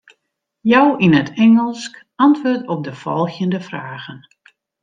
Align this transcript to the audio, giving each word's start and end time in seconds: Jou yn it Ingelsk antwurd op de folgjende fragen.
Jou 0.69 0.87
yn 1.05 1.17
it 1.21 1.29
Ingelsk 1.45 1.93
antwurd 2.25 2.63
op 2.73 2.81
de 2.83 2.93
folgjende 2.95 3.61
fragen. 3.69 4.19